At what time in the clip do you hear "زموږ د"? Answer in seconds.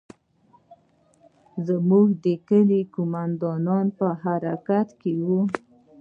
1.67-2.25